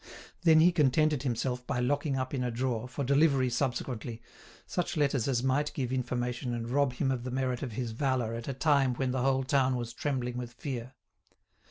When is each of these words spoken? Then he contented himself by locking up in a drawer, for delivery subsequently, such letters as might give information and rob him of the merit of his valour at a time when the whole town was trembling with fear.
Then 0.41 0.61
he 0.61 0.71
contented 0.71 1.21
himself 1.21 1.67
by 1.67 1.79
locking 1.79 2.17
up 2.17 2.33
in 2.33 2.43
a 2.43 2.49
drawer, 2.49 2.87
for 2.87 3.03
delivery 3.03 3.51
subsequently, 3.51 4.19
such 4.65 4.97
letters 4.97 5.27
as 5.27 5.43
might 5.43 5.71
give 5.75 5.93
information 5.93 6.55
and 6.55 6.67
rob 6.67 6.93
him 6.93 7.11
of 7.11 7.23
the 7.23 7.29
merit 7.29 7.61
of 7.61 7.73
his 7.73 7.91
valour 7.91 8.33
at 8.33 8.47
a 8.47 8.53
time 8.55 8.95
when 8.95 9.11
the 9.11 9.21
whole 9.21 9.43
town 9.43 9.75
was 9.75 9.93
trembling 9.93 10.37
with 10.39 10.53
fear. 10.53 10.95